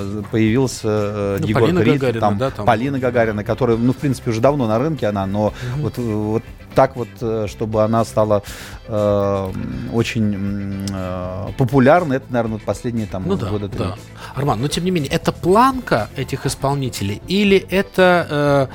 [0.00, 2.66] э, появился э, Ну, Егор Полина Крид, Гагарина, там, да, там.
[2.66, 6.42] Полина Гагарина, которая, ну, в принципе, уже давно на рынке она, но вот, э, вот
[6.74, 8.42] так вот, э, чтобы она стала
[8.86, 9.52] э,
[9.92, 13.78] очень э, популярной, это, наверное, последние там Ну да, года три.
[13.78, 13.96] да.
[14.34, 18.66] Арман, но тем не менее, это планка этих исполнителей или это э,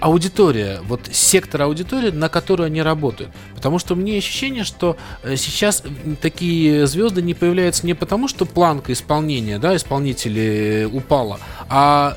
[0.00, 3.30] аудитория, вот сектор аудитории, на которую они работают?
[3.54, 5.82] Потому что меня ощущение, что э, сейчас
[6.20, 11.38] такие звезды не появляются не потому, что планка исполнения, да, исполнителей упала,
[11.68, 12.16] а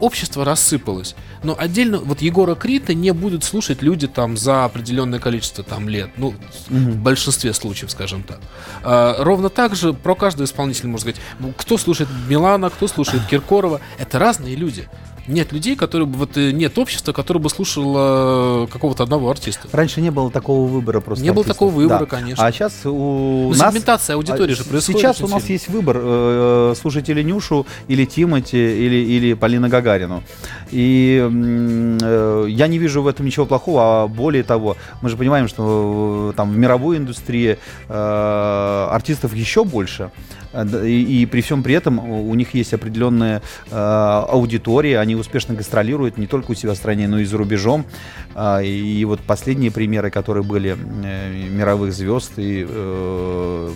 [0.00, 1.14] общество рассыпалось.
[1.42, 6.10] Но отдельно, вот Егора Крита не будут слушать люди там за определенное количество там лет,
[6.16, 6.34] ну,
[6.68, 8.40] в большинстве случаев, скажем так.
[8.82, 13.26] А, ровно так же про каждого исполнителя можно сказать, ну, кто слушает Милана, кто слушает
[13.26, 14.88] Киркорова, это разные люди.
[15.28, 19.68] Нет людей, которые бы, вот э, нет общества, которое бы слушало какого-то одного артиста.
[19.72, 21.24] Раньше не было такого выбора просто.
[21.24, 21.56] Не было артистов.
[21.56, 22.06] такого выбора, Да.
[22.06, 22.46] конечно.
[22.46, 23.70] А сейчас у Ну, нас...
[23.72, 25.52] сегментация аудитории а же происходит Сейчас у нас сильно.
[25.54, 25.96] есть выбор.
[26.00, 30.22] э, Слушать или Нюшу, или Тимати, или, или Полина Гагарину.
[30.70, 35.48] И э, я не вижу в этом ничего плохого, а более того, мы же понимаем,
[35.48, 37.58] что э, там в мировой индустрии
[37.88, 40.10] э, артистов еще больше.
[40.56, 45.14] Э, да, И, и при всем при этом у них есть определенная э, аудитория, они
[45.16, 47.84] успешно гастролируют не только у себя в стране, но и за рубежом.
[48.34, 53.70] А, И вот последние примеры, которые были э, мировых звезд и э,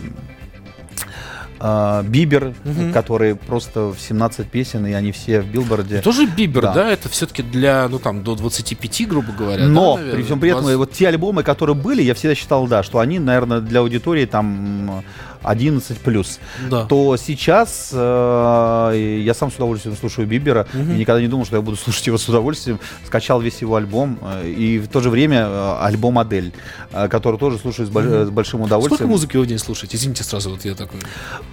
[1.62, 2.92] а, Бибер, Мгм.
[2.92, 6.00] который просто в 17 песен, и они все в билборде.
[6.00, 6.72] Тоже Бибер, да.
[6.72, 6.90] Да.
[6.90, 9.66] это все-таки для, ну там, до 25, грубо говоря.
[9.68, 10.14] Но да, наверное?
[10.16, 10.78] при всем при этом, 20.
[10.78, 15.04] вот те альбомы, которые были, я всегда считал, да, что они, наверное, для аудитории там
[15.42, 16.38] 11 плюс.
[16.70, 16.84] Да.
[16.86, 20.92] То сейчас э, я сам с удовольствием слушаю Бибера Мгм.
[20.94, 22.78] и никогда не думал, что я буду слушать его с удовольствием.
[23.06, 26.52] Скачал весь его альбом э, и в то же время э, альбом Адель,
[26.92, 28.26] э, который тоже слушаю с, Мгм.
[28.26, 28.96] с большим удовольствием.
[28.96, 29.96] Сколько музыки вы в день слушаете?
[29.96, 31.00] Извините сразу, вот я такой.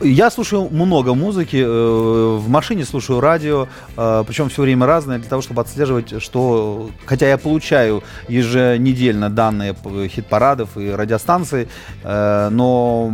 [0.02, 5.30] Я слушаю много музыки, э, в машине слушаю радио, э, причем все время разное, для
[5.30, 6.89] того, чтобы отслеживать, что...
[7.06, 9.76] Хотя я получаю еженедельно данные
[10.08, 11.67] хит-парадов и радиостанций,
[12.04, 13.12] э, но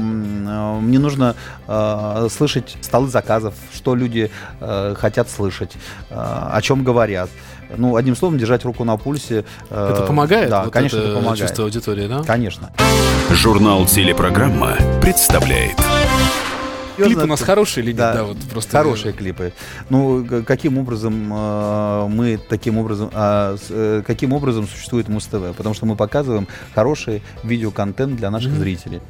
[0.82, 1.36] мне нужно
[1.67, 5.73] э, слышать столы заказов, что люди э, хотят слышать,
[6.10, 7.30] э, о чем говорят.
[7.76, 9.45] Ну, одним словом, держать руку на пульсе.
[9.69, 10.49] э, Это помогает?
[10.49, 11.39] Да, Вот конечно, это это помогает.
[11.39, 12.23] чувство аудитории, да?
[12.23, 12.71] Конечно.
[13.32, 15.76] Журнал «Телепрограмма» представляет
[16.95, 17.97] Клипы у нас хорошие или нет?
[17.97, 19.54] Да, Да, вот просто- хорошие клипы.
[19.89, 25.56] Ну, каким образом э, мы таким образом, а, э, каким образом существует Муз-ТВ?
[25.58, 29.02] Потому что мы показываем хороший видеоконтент для наших зрителей.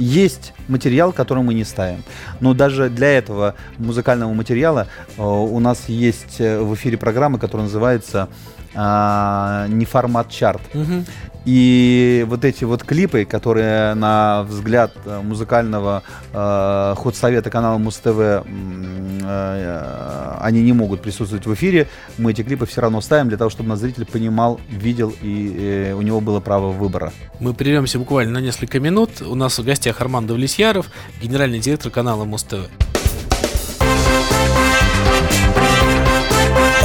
[0.00, 2.02] Есть материал, который мы не ставим.
[2.40, 4.86] Но даже для этого музыкального материала
[5.18, 8.30] э, у нас есть э, в эфире программа, которая называется
[8.74, 10.60] а, «Не формат чарт».
[10.74, 11.04] Мгм.
[11.44, 16.02] И вот эти вот клипы, которые на взгляд э, музыкального
[16.32, 22.66] э, худсовета канала Муз-ТВ, м, э, они не могут присутствовать в эфире, мы эти клипы
[22.66, 25.56] все равно ставим для того, чтобы наш зритель понимал, видел и
[25.90, 27.10] э, у него было право выбора.
[27.38, 29.22] Мы прервемся буквально на несколько минут.
[29.22, 30.90] У нас в гостях Арман Давлесьяров,
[31.22, 32.68] генеральный директор канала Муз-ТВ.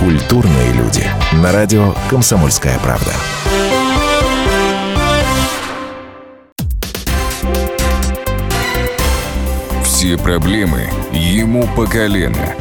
[0.05, 1.03] Культурные люди.
[1.31, 3.11] На радио «Комсомольская правда».
[9.83, 12.53] Все проблемы ему по колено.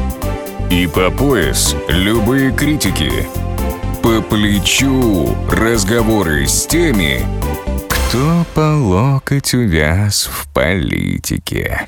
[0.71, 3.11] И по пояс любые критики.
[4.01, 7.21] По плечу разговоры с теми,
[7.87, 11.87] кто по локоть увяз в политике.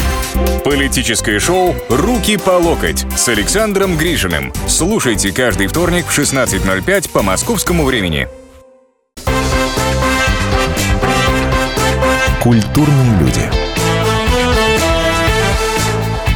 [0.63, 4.53] Политическое шоу «Руки по локоть» с Александром Гришиным.
[4.67, 8.27] Слушайте каждый вторник в 16.05 по московскому времени.
[12.41, 13.49] Культурные люди.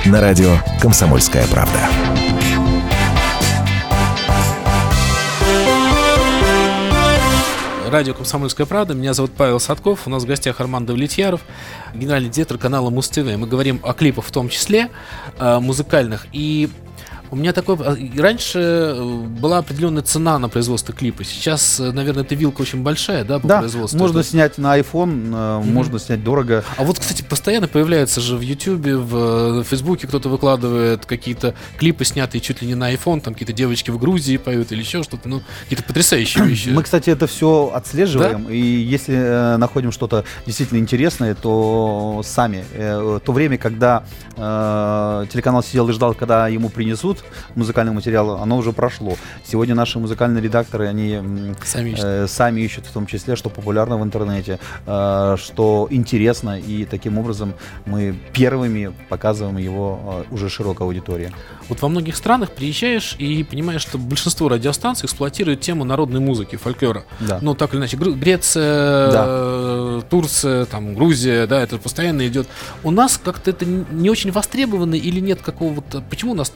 [0.06, 1.80] На радио «Комсомольская правда».
[7.88, 8.95] Радио «Комсомольская правда».
[8.95, 10.08] Меня зовут Павел Садков.
[10.08, 11.41] У нас в гостях Арман Давлетьяров,
[11.93, 13.38] генеральный директор канала Муз-ТВ.
[13.38, 14.89] Мы говорим о клипах в том числе,
[15.38, 16.26] э, музыкальных.
[16.34, 16.69] И
[17.32, 17.78] у меня такой...
[17.80, 19.04] э, и Раньше э,
[19.40, 21.24] была определенная цена на производство клипа.
[21.24, 23.98] Сейчас, э, наверное, эта вилка очень большая, да, по Да, производству.
[24.00, 26.64] можно Это- снять на iPhone, э, можно снять дорого.
[26.78, 32.06] А вот, кстати, постоянно появляется же в Ютубе, в э, Фейсбуке кто-то выкладывает какие-то клипы,
[32.06, 35.28] снятые чуть ли не на iPhone, там какие-то девочки в Грузии поют или еще что-то,
[35.28, 36.70] ну, какие-то потрясающие вещи.
[36.70, 42.64] Мы, кстати, это все отслеживаем, и если э, находим что-то действительно интересное, то сами.
[42.74, 44.04] Э, то время, когда
[44.36, 47.24] э, телеканал сидел и ждал, когда ему принесут
[47.56, 49.16] музыкальный материал, оно уже прошло.
[49.46, 51.20] Сегодня наши музыкальные редакторы, они
[51.64, 52.06] Сами ищут.
[52.06, 57.18] э, сами ищут в том числе, что популярно в интернете, э, что интересно, и таким
[57.18, 57.54] образом
[57.86, 61.32] мы первыми показываем его э, уже широкой аудитории.
[61.70, 67.04] Вот во многих странах приезжаешь и понимаешь, что большинство радиостанций эксплуатирует тему народной музыки, фольклора.
[67.20, 67.40] Да.
[67.42, 69.26] Ну, так или иначе, Греция, Да.
[69.28, 72.48] э, Турция, там, Грузия, да, это постоянно идет.
[72.84, 76.02] У нас как-то это не очень востребовано или нет какого-то...
[76.10, 76.54] Почему у нас,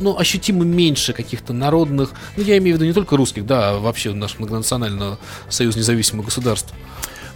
[0.00, 2.12] ну, ощутимо меньше каких-то народных...
[2.36, 5.16] Ну, я имею в виду не только русских, да, а вообще наш многонациональный
[5.48, 6.72] союз независимых государств.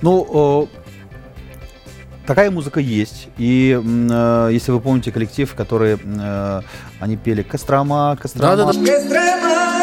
[0.02, 0.68] Ну,
[2.26, 3.28] такая музыка есть.
[3.38, 6.62] И э, если вы помните коллектив, который э,
[7.00, 8.56] они пели Кострома, Кострома.
[8.56, 8.72] Да-да-да.
[8.72, 9.79] Кострома, Кострома,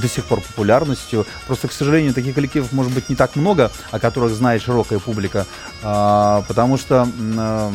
[0.00, 1.26] до сих пор популярностью.
[1.46, 5.46] Просто, к сожалению, таких коллективов может быть не так много, о которых знает широкая публика,
[5.82, 7.72] а, потому что э,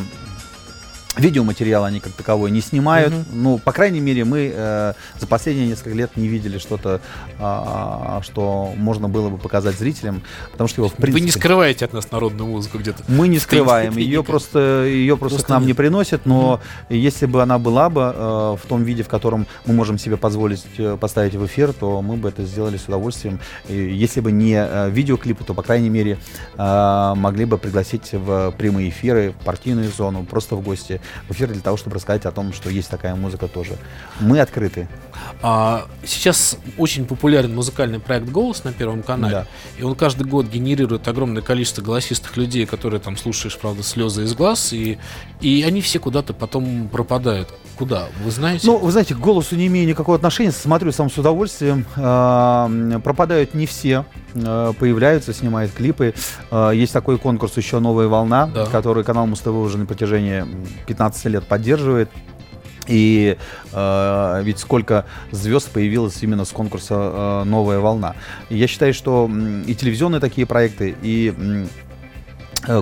[1.18, 3.14] видеоматериал они как таковой не снимают.
[3.34, 7.02] Ну, по крайней мере, мы э, за последние несколько лет не видели что-то,
[7.40, 11.20] а, что можно было бы показать зрителям, потому что его в принципе...
[11.20, 13.04] Вы не скрываете от нас народную музыку где-то.
[13.08, 15.68] Мы не скрываем, ее просто, ее просто, Просто к нам нет.
[15.68, 19.74] не приносят, но если бы она была бы э, в том виде, в котором мы
[19.74, 23.40] можем себе позволить э, поставить в эфир, то мы бы это сделали с удовольствием.
[23.68, 26.18] И если бы не э, видеоклипы, то, по крайней мере,
[26.58, 31.52] э, могли бы пригласить в прямые эфиры, в партийную зону, просто в гости в эфир
[31.52, 33.78] для того, чтобы рассказать о том, что есть такая музыка тоже.
[34.20, 34.88] Мы открыты.
[35.42, 39.34] А, сейчас очень популярен музыкальный проект «Голос» на Первом канале.
[39.34, 39.48] Да.
[39.78, 44.34] И он каждый год генерирует огромное количество голосистых людей, которые там слушаешь, правда, слезы из
[44.34, 44.98] глаз, и,
[45.42, 47.50] и они все куда-то потом пропадают.
[47.78, 48.08] Куда?
[48.24, 48.66] Вы знаете?
[48.68, 51.86] Ну, вы знаете, к голосу не имею никакого отношения, смотрю сам с удовольствием.
[51.98, 52.70] А,
[53.04, 54.06] Пропадают не все,
[54.36, 56.14] а, появляются, снимают клипы.
[56.74, 58.66] Есть такой конкурс еще «Новая волна», Да.
[58.68, 62.10] который канал Муз-ТВ уже на протяжении м, 15 лет поддерживает.
[62.88, 63.38] И
[63.74, 68.16] э, ведь сколько звезд появилось именно с конкурса э, «Новая волна».
[68.50, 69.30] Я считаю, что
[69.66, 71.34] и телевизионные такие проекты, и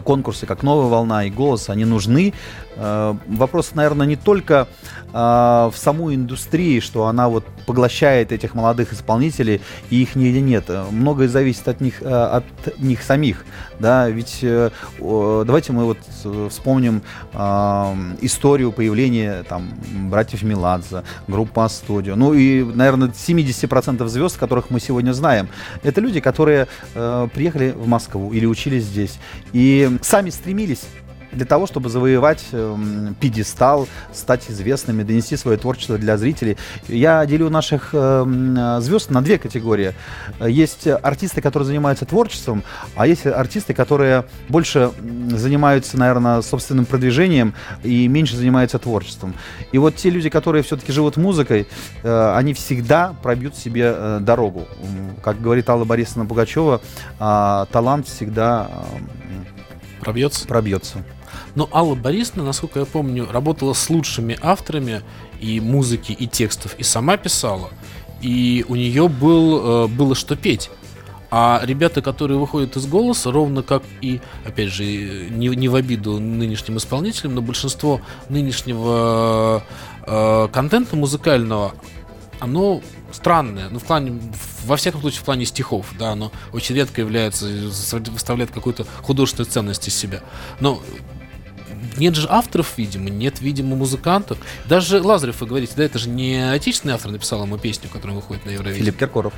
[0.03, 2.33] конкурсы, как «Новая волна» и «Голос», они нужны.
[2.75, 4.67] Э, Вопрос, наверное, не только
[5.11, 10.65] э, в саму индустрии, что она вот поглощает этих молодых исполнителей, и их нигде нет.
[10.67, 12.45] Э, Многое зависит от них, э, от
[12.79, 13.45] них самих.
[13.79, 14.09] Да?
[14.09, 14.69] Ведь э,
[14.99, 17.01] давайте мы вот э, вспомним
[17.33, 17.37] э,
[18.21, 19.69] историю появления там,
[20.09, 22.15] братьев Меладзе, группа Студио.
[22.15, 25.47] Ну и, наверное, 70% звезд, которых мы сегодня знаем,
[25.83, 29.19] это люди, которые э, приехали в Москву или учились здесь.
[29.53, 30.83] И сами стремились
[31.35, 36.57] для того, чтобы завоевать эм, пьедестал, стать известными, донести свое творчество для зрителей.
[36.87, 39.93] Я делю наших э, звезд на две категории.
[40.39, 42.63] Э, Есть артисты, которые занимаются творчеством,
[42.95, 44.91] а есть артисты, которые больше
[45.31, 47.53] занимаются, наверное, собственным продвижением
[47.83, 49.33] и меньше занимаются творчеством.
[49.71, 51.67] И вот те люди, которые все-таки живут музыкой,
[52.03, 54.67] э, они всегда пробьют себе э, дорогу.
[55.23, 56.81] Как говорит Алла Борисовна Пугачева,
[57.19, 59.47] а, талант всегда м,
[60.03, 60.47] Пробьется?
[60.47, 61.03] пробьется.
[61.55, 65.01] Но Алла Борисовна, насколько я помню, работала с лучшими авторами
[65.39, 67.69] и музыки, и текстов, и сама писала.
[68.21, 70.69] И у нее был, э, было что петь.
[71.35, 76.19] А ребята, которые выходят из голоса, ровно как и, опять же, не, не в обиду
[76.19, 79.63] нынешним исполнителям, но большинство нынешнего
[80.05, 81.73] э, контента музыкального,
[82.43, 82.81] оно
[83.13, 83.69] странное.
[83.69, 84.19] Ну, в плане,
[84.65, 89.87] во всяком случае, в плане стихов, да, оно очень редко является, выставляет какую-то художественную ценность
[89.87, 90.21] из себя.
[90.59, 90.81] Но
[91.95, 94.37] нет же авторов, видимо, нет, видимо, музыкантов.
[94.65, 98.45] Даже Лазарев, вы говорите, да, это же не отечественный автор написал ему песню, которая выходит
[98.45, 98.83] на Евровидение.
[98.83, 99.33] Филипп Киркоров.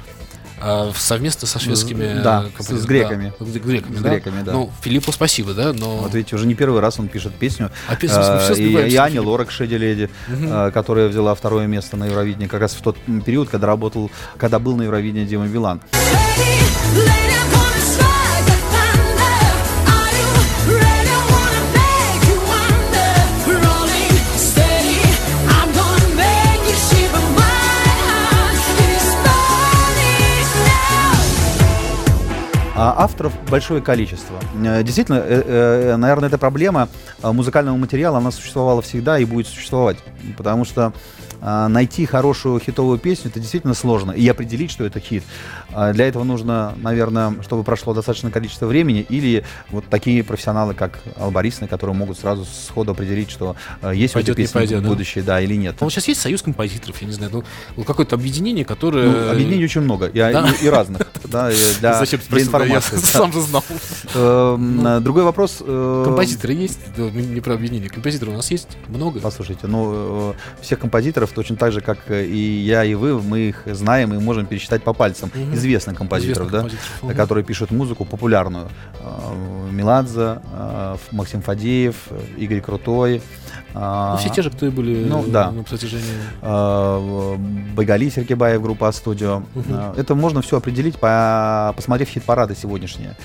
[0.68, 2.22] А, совместно со шведскими...
[2.24, 3.34] Да, э, с- компози- с греками.
[3.40, 4.10] да, с греками, С да.
[4.10, 4.52] греками, да.
[4.54, 5.98] Ну, Филиппу спасибо, да, но...
[5.98, 7.70] Вот видите, уже не первый раз он пишет песню.
[7.88, 9.22] А песню всё Э, и, и Филиппа.
[9.30, 10.48] Лорак Шеди Леди, Мгм.
[10.52, 14.58] э, которая взяла второе место на Евровидении, как раз в тот период, когда работал, когда
[14.58, 15.82] был на Евровидении Дима Билан.
[32.78, 34.38] А авторов большое количество.
[34.64, 36.90] Э, Действительно, э, э, наверное, эта проблема
[37.24, 39.98] музыкального материала, она существовала всегда и будет существовать.
[40.38, 40.92] Потому что
[41.42, 44.12] э, найти хорошую хитовую песню, это действительно сложно.
[44.12, 45.24] И определить, что это хит.
[45.78, 51.00] А Для этого нужно, наверное, чтобы прошло достаточное количество времени, или вот такие профессионалы, как
[51.20, 54.88] Алла Борисовна, которые могут сразу сходу определить, что э, есть у этой Пойдет, пойдет, да?
[54.88, 55.76] будущее, да, или нет.
[55.82, 57.44] Ну, сейчас есть союз композиторов, я не знаю, ну,
[57.76, 59.06] ну, какое-то объединение, которое...
[59.06, 60.48] Ну, объединений очень много, и, Да.
[60.62, 61.52] и- и разных, да,
[61.82, 62.96] для, Зачем для я информации.
[62.96, 63.64] сам же знал.
[64.14, 65.58] Эм, э, Другой вопрос.
[65.60, 66.80] э, Композиторы есть?
[66.98, 67.90] Не про объединение.
[67.90, 69.20] Композиторы у нас есть много.
[69.20, 74.14] Послушайте, ну, всех композиторов, точно так же, как и я, и вы, мы их знаем
[74.14, 75.32] и можем пересчитать по пальцам.
[75.34, 75.65] Мгм.
[75.66, 77.16] Известных композиторов, Известных да, композиторов, мгм.
[77.16, 78.68] которые пишут музыку популярную.
[79.00, 83.22] Э, Меладзе, э, Максим Фадеев, э, Игорь Крутой.
[83.74, 85.52] Ну, все те же, кто и были Ну, да.
[85.52, 86.06] на протяжении...
[87.76, 89.44] Байгали Сергебаев, группа «Студио».
[89.54, 89.94] Мгм.
[89.98, 93.16] Это можно все определить, по- посмотрев хит-парады сегодняшние.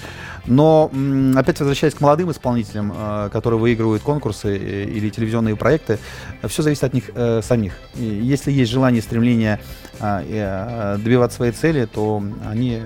[0.46, 0.90] Но,
[1.36, 5.98] опять возвращаясь к молодым исполнителям, э, которые выигрывают конкурсы э, или телевизионные проекты,
[6.46, 7.74] все зависит от них э, самих.
[7.94, 9.60] Если есть желание, стремление
[10.00, 12.80] добиваться своей цели, то они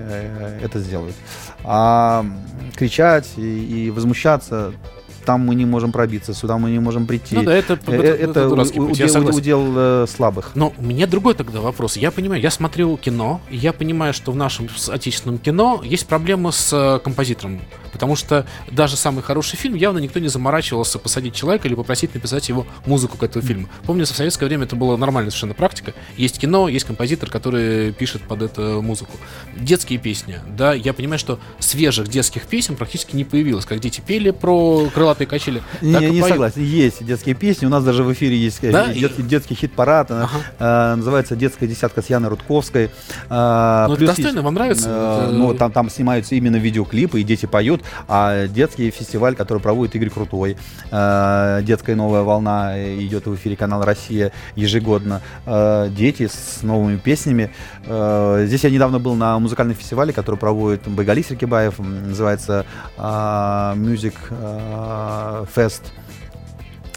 [0.61, 1.15] это сделают.
[1.63, 2.25] А
[2.75, 4.73] кричать и возмущаться
[5.25, 7.35] там мы не можем пробиться, сюда мы не можем прийти.
[7.35, 8.55] Ну да, это- Э, это- это, это
[8.91, 9.05] удел,
[9.37, 10.51] удел, э, слабых.
[10.55, 11.97] Но у меня другой тогда вопрос.
[11.97, 16.51] Я понимаю, я смотрел кино, и я понимаю, что в нашем отечественном кино есть проблема
[16.51, 17.61] с э, композитором.
[17.91, 22.49] Потому что даже самый хороший фильм явно никто не заморачивался посадить человека или попросить написать
[22.49, 23.67] его музыку к этому фильму.
[23.85, 25.93] Помню, в советское время это была нормальная совершенно практика.
[26.17, 29.13] Есть кино, есть композитор, который пишет под эту музыку.
[29.55, 33.65] Детские песни, да, я понимаю, что свежих детских песен практически не появилось.
[33.65, 36.33] Как дети пели про крылатые качели, так Не, и не поют.
[36.33, 36.61] согласен.
[36.61, 37.65] Есть детские песни.
[37.65, 38.93] У нас даже в эфире есть э, Да?
[38.93, 40.07] детский, детский хит-парад.
[40.11, 40.25] э,
[40.59, 42.89] э, называется «Детская десятка» с Яной Рудковской.
[43.29, 44.89] Э, Ну, это достойно, есть, вам нравится?
[44.89, 47.81] э, Ну, там, там снимаются именно видеоклипы, и дети поют.
[48.09, 50.57] А детский фестиваль, который проводит Игорь Крутой,
[50.91, 55.21] э, «Детская новая волна» идет в эфире канала «Россия» ежегодно.
[55.45, 57.51] Э, Дети с новыми песнями.
[57.85, 61.79] Э, Здесь я недавно был на музыкальном фестивале, который проводит Байгали Серкибаев.
[61.79, 62.65] м, Называется
[62.97, 65.04] э, Music э,
[65.55, 65.81] Fest.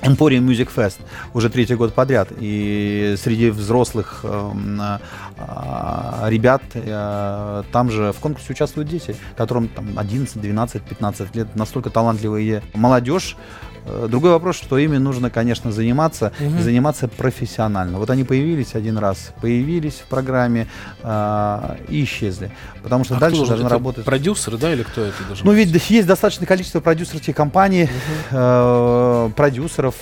[0.02, 0.98] Emporium Music Fest
[1.34, 2.28] уже третий год подряд.
[2.38, 9.98] И среди взрослых эм, а, ребят э, там же в конкурсе участвуют дети, которым там
[9.98, 11.56] 11, 12, 15 лет.
[11.56, 13.36] Настолько талантливые молодежь
[14.08, 17.98] Другой вопрос, что ими нужно, конечно, заниматься, и заниматься профессионально.
[17.98, 20.66] Вот они появились один раз, появились в программе
[21.02, 22.50] а, и исчезли.
[22.82, 24.04] Потому что А дальше должны работать...
[24.04, 25.68] Продюсеры, да, или кто это должен Ну, быть?
[25.70, 27.88] ведь есть достаточное количество продюсерских компаний,
[28.30, 29.94] э, продюсеров,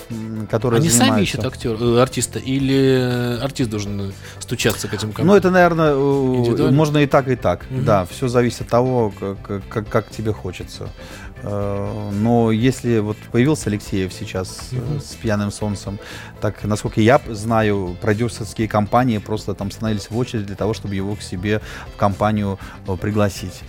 [0.49, 1.37] которые Они сами занимаются.
[1.37, 5.37] ищут актер, э, артиста, или артист должен стучаться к этим Ну, компаниям?
[5.37, 7.65] это, наверное, э, можно и так, и так.
[7.69, 7.85] Мгм.
[7.85, 10.89] Да, все зависит от того, как, как, как тебе хочется.
[11.49, 14.99] Э, Но если вот появился Алексеев сейчас Мгм.
[14.99, 15.99] с пьяным солнцем,
[16.41, 21.15] так, насколько я знаю, продюсерские компании просто там становились в очередь для того, чтобы его
[21.15, 21.61] к себе
[21.93, 23.61] в компанию э, пригласить.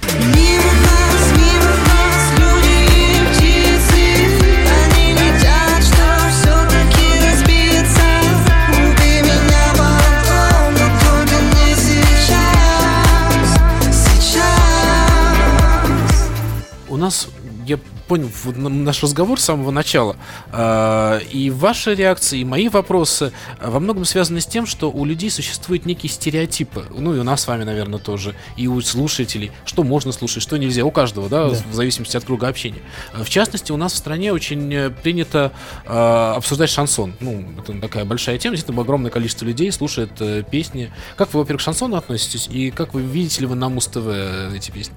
[16.91, 17.29] У нас,
[17.69, 20.17] я понял, наш разговор с самого начала,
[20.53, 25.05] э, и ваши реакции, и мои вопросы э, во многом связаны с тем, что у
[25.05, 29.53] людей существуют некие стереотипы, ну и у нас с вами, наверное, тоже, и у слушателей,
[29.65, 31.57] что можно слушать, что нельзя, у каждого, да, Да.
[31.71, 32.81] в зависимости от круга общения.
[33.13, 35.53] Э, В частности, у нас в стране очень э, принято
[35.87, 37.15] обсуждать шансон.
[37.21, 40.91] Ну, это такая большая тема, действительно, огромное количество людей слушает э, песни.
[41.17, 44.53] Как вы, во-первых, к шансону относитесь, и как вы видите ли вы на Муз-ТВ э,
[44.57, 44.95] эти песни?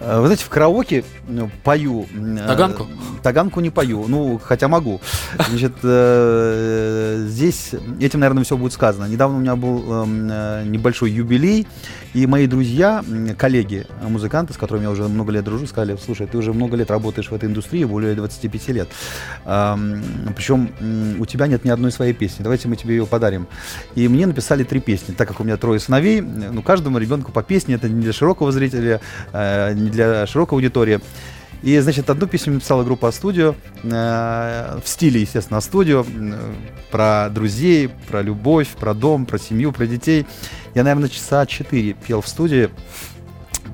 [0.00, 2.06] Э, Вы знаете, в караоке ну, пою.
[2.14, 2.86] э, Таганку?
[3.22, 5.00] Таганку не пою, ну, хотя могу.
[5.48, 9.06] Значит, э, здесь этим, наверное, все будет сказано.
[9.06, 11.66] Недавно у меня был эм, небольшой юбилей,
[12.14, 13.04] и мои друзья,
[13.36, 16.90] коллеги, музыканты, с которыми я уже много лет дружу, сказали, слушай, ты уже много лет
[16.90, 18.88] работаешь в этой индустрии, более 25 лет.
[19.44, 23.46] Причем м, у тебя нет ни одной своей песни, давайте мы тебе ее подарим.
[23.94, 27.42] И мне написали три песни, так как у меня трое сыновей, ну, каждому ребенку по
[27.42, 29.00] песне, это не для широкого зрителя,
[29.88, 31.00] не для широкой аудитории.
[31.62, 36.54] И, значит, одну песню написала группа «Студио», э, в стиле, естественно, «Студио», э,
[36.92, 40.24] про друзей, про любовь, про дом, про семью, про детей.
[40.74, 42.70] Я, наверное, часа четыре пел в студии.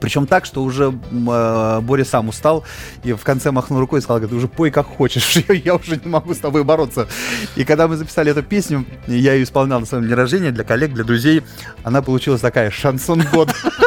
[0.00, 2.64] Причем так, что уже э, Боря сам устал
[3.04, 6.10] и в конце махнул рукой и сказал, говорит, уже пой как хочешь, я уже не
[6.10, 7.06] могу с тобой бороться.
[7.54, 10.92] И когда мы записали эту песню, я ее исполнял на своем дне рождения для коллег,
[10.92, 11.42] для друзей,
[11.82, 13.54] она получилась такая шансон года.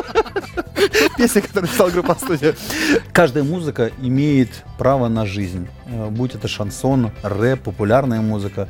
[1.17, 2.55] Песня, которую написала группа «Студия».
[3.13, 5.67] Каждая музыка имеет право на жизнь.
[5.87, 8.67] Э, Будь это шансон, рэп, популярная музыка.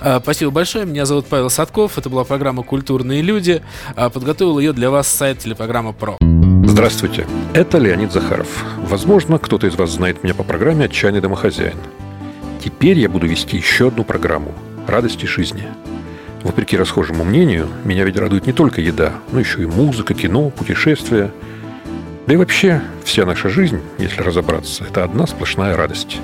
[0.00, 0.86] А, Спасибо большое.
[0.86, 1.98] Меня зовут Павел Садков.
[1.98, 3.62] Это была программа «Культурные люди».
[3.96, 6.16] А, Подготовил ее для вас сайт телепрограмма «Про».
[6.64, 8.48] Здравствуйте, это Леонид Захаров.
[8.78, 11.78] Возможно, кто-то из вас знает меня по программе «Отчаянный домохозяин».
[12.64, 14.52] Теперь я буду вести еще одну программу
[14.86, 15.64] «Радости жизни».
[16.42, 21.30] Вопреки расхожему мнению, меня ведь радует не только еда, но еще и музыка, кино, путешествия.
[22.30, 26.18] Да и вообще, вся наша жизнь, если разобраться, это одна сплошная радость.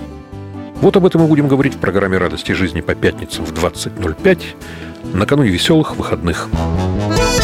[0.81, 4.41] Вот об этом мы будем говорить в программе «Радости жизни» по пятницам в 20.05
[5.15, 6.49] накануне веселых выходных.
[6.53, 7.36] Thank